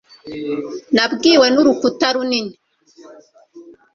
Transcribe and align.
Nabwiwe 0.93 1.47
nurukuta 1.53 2.07
runini 2.15 2.53